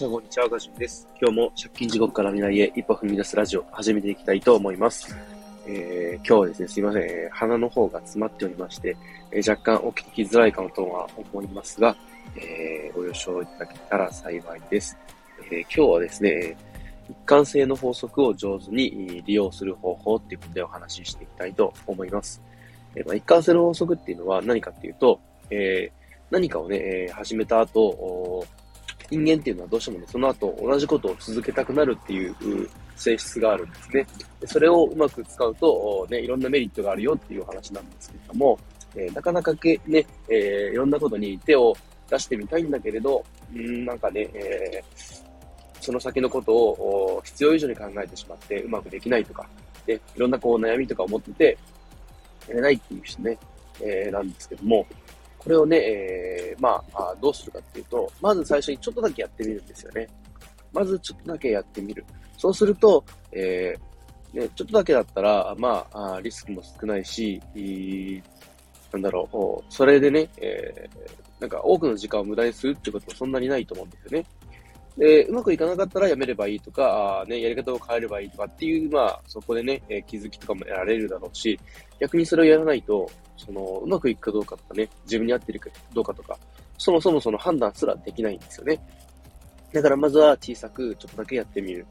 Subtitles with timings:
[0.00, 0.48] さん、こんにちは。
[0.48, 1.06] ガジュンです。
[1.20, 5.14] 今日も借金地獄から未来へ一歩踏み出すラジオ、始めていきたいと思います。
[5.66, 8.96] えー、今日はですね、すいません、鼻の方が詰まっておりまして、
[9.30, 11.94] えー、若干お聞きづらいかもとは思いますが、
[12.34, 14.96] えー、ご了承いただけたら幸いです。
[15.50, 16.56] えー、今日はですね、
[17.10, 22.40] 一貫性の法則を上手に利用する方法っていうことでお話ししていきたいと思います。
[22.94, 28.46] えーまあ、一貫性の法則っていうのは何かっていうと、えー、何かをね、え、始めた後、
[29.10, 32.34] 人間っていうのはどうしてもね、その後同じことを続けたくなるっていう
[32.96, 34.06] 性質があるんですね。
[34.46, 38.58] それをうまく使うと、ね、いろんなメリットがあるよっていう話なんですけれども、
[38.94, 41.74] えー、なかなかけ、ね、えー、いろんなことに手を
[42.08, 43.24] 出してみたいんだけれど、
[43.54, 49.48] んなんかね、えー、その先のことを必要以上に考えてしまってうまくできないとか、
[49.86, 51.58] でいろんなこう悩みとかを持ってて、
[52.48, 53.38] やれないっていう人ね、
[53.80, 54.86] えー、なんですけども、
[55.42, 60.06] これをね、えー、まあ、どうするかっていうと、まず最初にちょっとだけやってみるんですよね。
[60.70, 62.04] まずちょっとだけやってみる。
[62.36, 63.02] そうすると、
[63.32, 67.40] えー、ね、ちょっとだけだったら、まあ、リスクも少ないし、
[68.92, 74.26] なんだろう、それでね、えー、なんか多くの時間を無駄にするってこともそんなにないと思うんですよね。
[74.96, 81.58] で、うまくいかなかったらやめればいいとか、あね、やり方を変えればいいとかっていう、まあ、そこでね、えー、気づきとかも得られるだろうし、
[81.98, 86.38] 逆にそれをやらないと、その、うまくいくかどうかとかね、自分に合ってるかどうかとか、
[86.76, 88.80] そもそもその判断すらできないんですよね。
[89.72, 91.86] だからまずは小さくちょっとだけやってみる。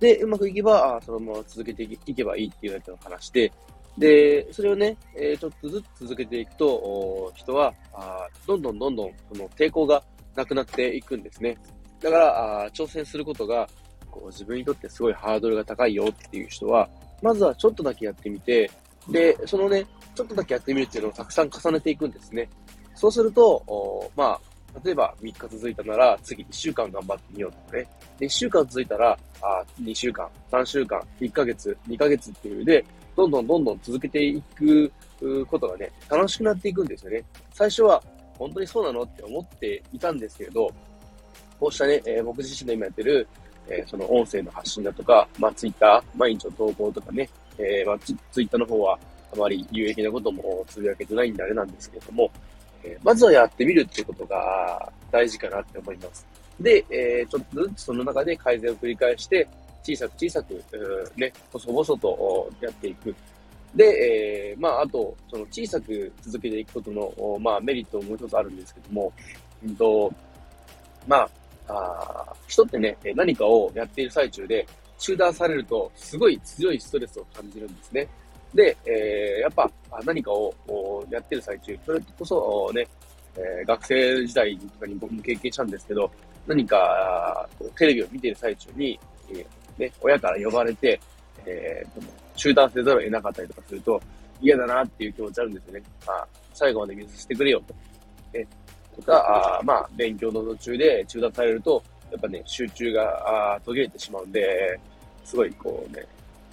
[0.00, 3.52] で、うまくいけば、あそのまま続けていけばいいっていうだけの話で、
[3.98, 10.02] で、それをね、えー、ちょっとずつ続けていくと、人はあどんどんどんどんその抵抗が
[10.34, 11.56] なくなっていくんですね。
[12.02, 13.68] だから、あ挑戦することが
[14.10, 16.88] こう自分にとってすごいハードルが高いよっていう人は、
[17.22, 18.70] まずはちょっとだけやってみて、
[19.08, 22.48] で、そのね、ちょっとだけやってみるっていうのをたくさん重ねていくんですね。
[22.94, 24.40] そうすると、おまあ、
[24.84, 27.86] 例えば3日続いたなら、次1週間頑張ってみようとかね。
[28.18, 32.84] で、1週間続いたら、あ2週間、3週間、1ヶ月、2ヶ月っていうで、
[33.16, 34.92] どんどんどんどん続けていく
[35.46, 37.24] ことがね、楽しくなっていくんですよね。
[37.52, 38.02] 最初は、
[38.38, 40.70] 本当にそうなのって思っていたんですけれど、
[41.60, 43.28] こうしたね、えー、僕自身の今やってる、
[43.68, 47.28] えー、その音声の発信だとか、まあ、ツイッター、毎日の投稿とかね、
[47.58, 48.98] えー、まあツ、イッターの方は、
[49.32, 52.28] あまり有益なこともつぶやけてないんであれなんですけれども、
[52.82, 56.26] えー、まずはやってみるっていうことが大事かなって思います。
[56.58, 59.46] で、えー、ちょっとずつその中で改善を繰り返して、
[59.82, 60.62] 小さく小さく、
[61.16, 63.14] ね、細々とやっていく。
[63.74, 69.12] で、えー、まあ、あと、その小さく続けていくことの、まあ、メリットもう一つあるんですけども、
[69.64, 70.12] うんと、
[71.06, 71.30] まあ、
[71.70, 74.66] あ人ってね、何かをやっている最中で
[74.98, 78.08] 中断されると、すごい強いストレスを感じるんですね。
[78.54, 79.70] で、えー、やっぱ
[80.04, 80.54] 何かを
[81.10, 82.86] やってる最中、それこそね、
[83.36, 86.10] えー、学生時代とかに僕も経験したんですけど、
[86.46, 87.48] 何か
[87.78, 88.98] テレビを見ている最中に、
[89.30, 91.00] えー、ね、親から呼ばれて、
[91.46, 92.02] えー、
[92.34, 94.00] 中断せざるを得なかったりとかすると、
[94.42, 95.82] 嫌だなっていう気持ちあるんですよね。
[96.06, 97.74] あ最後まで見させてくれよと。
[98.32, 98.46] え
[99.00, 104.78] とか、あまあ、勉強の途中で中断されると、やっぱね、集中があ途切れてしまうんで、
[105.24, 106.04] すごいこうね、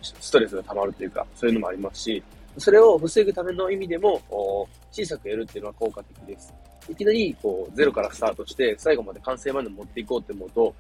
[0.02, 2.24] ストレスが溜まるというか、そういうのもありますし、
[2.58, 4.22] それを防ぐための意味でも、
[4.92, 6.54] 小さくやるっていうのは効果的です。
[6.90, 10.74] いきなり、こう、ゼロからスタートして、最後まで完成まで持っていこうって思うと、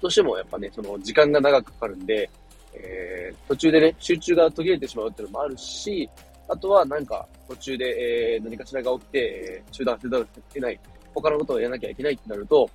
[0.00, 2.28] どうしてもやっぱね、その時間が長くかかるんで、
[2.74, 6.08] えー、途中でね、集中が途切れてしまうっていうのもあるし、
[6.48, 10.80] あとはなんか途中で、えー、何かしらが起きて、え、中断せざるを得ない、
[11.20, 12.68] 他のことをやらなきゃいけないってなると、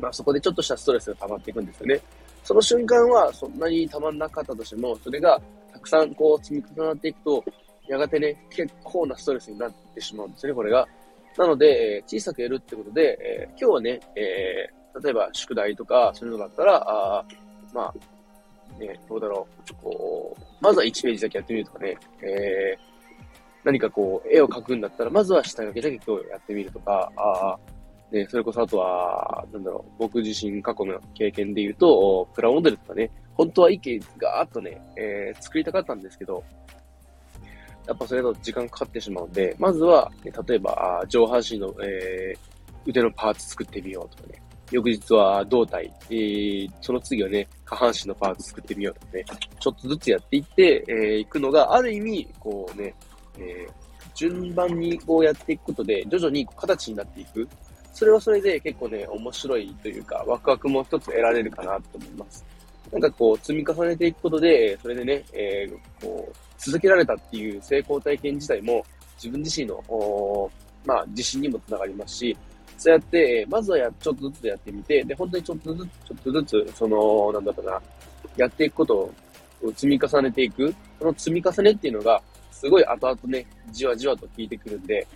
[0.00, 2.00] まあそこでちょっとしたストレスが溜まっていくんですよね。
[2.42, 5.40] その瞬間はそんなにたまんなかったとしても、それが
[5.72, 7.44] たくさんこう積み重なっていくと、
[7.86, 10.86] やがてね、結構なストレスになってしまうんですね、これが。
[11.36, 17.24] なので、え小さくやるってことで、えー、今日はね、えー、例えば宿題とかそういうのだったら、あ
[17.72, 22.89] まあ、ね、どうだろう、こう、まずは1ページだけやってみるとかね、えー、
[23.64, 27.58] 何かこう、絵を描くんだったら、まずは下書きだけ今日やってみるとか、ああ
[28.10, 36.42] ね、それこそあとは、なんだろう、僕自身過去の経験で言うと、プラモデルとかね、本当は一気ガーッとね、えー、作りたかったんですけど、
[37.86, 42.38] やっぱそれだと時間かかってしまうんで、まずは、ね、例えば、上半身の、えー、
[42.84, 44.42] 腕のパーツ作ってみようとかね、
[44.72, 49.24] 翌日は胴体、えー、その次はね、下半身のパーツ作ってみようとかね、
[49.60, 52.94] ちょっとずつやっていって、えー、いくのが、ある意味、こうね、
[53.40, 53.72] えー、
[54.14, 57.48] 順番にこうやっていくことで、徐々に形になっていく。
[57.92, 62.44] それはそれで結構ね、面白いというか、ワクワクも一つ得られるかなと思います。
[62.92, 68.84] なんかこう、積み重ねていくことで、それでね、えー、こう、続けられたっていう成功体験自体も、
[69.16, 69.82] 自分自身の、
[70.84, 72.36] まあ、自信にもつながりますし、
[72.78, 77.82] そうやって、まずはや、ちょっとずつやってみて、で、本当にちょっとずつ、ちょっとずつ、その、なんだろうな、
[78.36, 79.14] やっていくことを
[79.68, 80.74] 積み重ねていく。
[80.98, 82.20] その積み重ねっていうのが、
[82.50, 85.06] すごい後々ね、じわじわと効いてくるんで、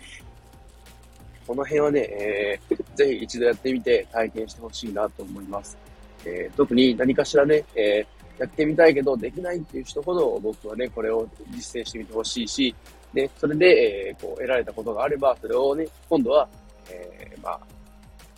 [1.45, 5.77] この辺はね、えー、ぜひ一度やってみて体験してほしいなと思います。
[6.25, 12.75] えー、特に何かしらね、えー、やってみたいけどできないっていう人ほど僕はね、これを実践してみてほしいし、
[13.13, 16.47] ね、それで、えー、こう、得られたことがあれば、それをね、今度は、
[16.89, 17.59] えー、まあ、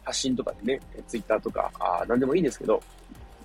[0.04, 2.82] 発信とかでね、ツイッターとか、あ何でもいいんですけど、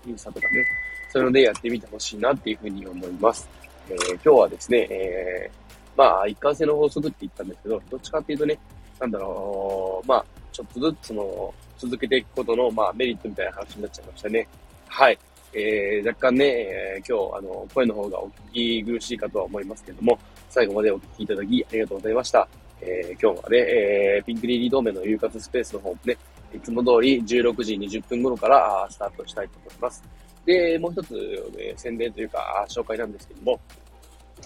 [0.07, 0.67] インスタとかね、
[1.11, 3.49] そういうのでやってみてほしいなっていうふうに思います。
[3.89, 8.59] えー、今日はですね、えー、まあ、一貫性の法則って言ったんですけど、どっちかっていうとね、
[9.01, 14.47] なんだろう、まあ、ちょっとずつその、続けていくことの、まあ、メリットみたいな話になっちゃいましたね。
[14.89, 15.19] はい。
[15.55, 20.19] えー、若干ね、えー、今日、あの、声の方がお聞き苦しいかとは思いますけども、
[20.49, 22.49] 最後までお聞きいただきありがとうございました。
[22.81, 26.17] えー、今日はね、えー、ピンクリリー同盟の遊活スペースの方もね、
[26.55, 30.03] いつも通り16時20分頃からスタートしたいと思います。
[30.45, 33.61] で、もう一つ、えー、宣伝というか、紹介なんですけども、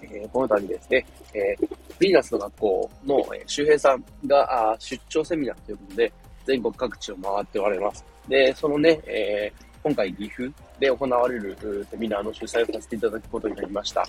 [0.03, 1.69] えー、この度ですね、えー、
[1.99, 6.13] ヴィーナスの学校の、えー、周平さんがあ出張セミナーということで、
[6.45, 8.05] 全国各地を回っておられます。
[8.29, 14.07] で、そのね、えー、今回岐阜で行われるセミナーの主催をさせていただくことになりました。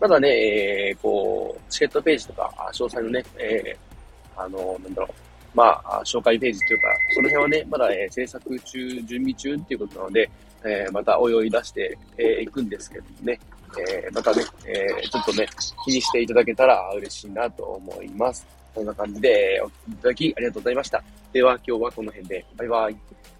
[0.00, 10.30] まだね、えー、こう、チケットページとか、詳細のね、えー、あの、なんだろう、まあ、紹介ページというか、その辺はね、まだ、えー、制作中、準備中っていうことなので、
[10.64, 13.40] えー、また泳い出してい、えー、くんですけどね、
[13.78, 15.48] えー、またね、えー、ちょっとね、
[15.84, 18.46] 気にしていただけたら嬉しいなと思います。
[18.74, 21.02] こんな感じで、お聞きいただきありがとうございました。
[21.32, 22.44] では、今日はこの辺で。
[22.56, 23.39] バイバイ。